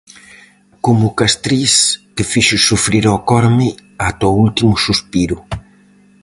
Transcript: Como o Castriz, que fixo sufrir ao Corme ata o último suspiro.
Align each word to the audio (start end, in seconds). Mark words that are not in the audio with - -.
Como 0.85 1.03
o 1.07 1.15
Castriz, 1.19 1.73
que 2.15 2.23
fixo 2.31 2.57
sufrir 2.69 3.03
ao 3.07 3.19
Corme 3.29 3.69
ata 4.07 4.25
o 4.31 4.37
último 4.45 4.73
suspiro. 4.85 5.37